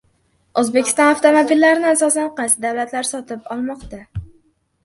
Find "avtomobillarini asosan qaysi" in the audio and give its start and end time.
1.15-2.65